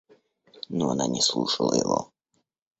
Но 0.69 0.89
она 0.89 1.05
не 1.05 1.21
слушала 1.21 1.75
его. 1.75 2.11